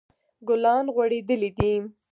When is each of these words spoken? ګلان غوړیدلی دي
ګلان 0.47 0.85
غوړیدلی 0.95 1.49
دي 1.57 1.73